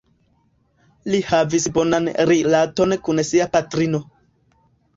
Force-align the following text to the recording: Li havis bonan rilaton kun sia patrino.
Li 1.15 1.19
havis 1.27 1.67
bonan 1.75 2.09
rilaton 2.31 2.99
kun 3.05 3.25
sia 3.31 3.51
patrino. 3.55 4.05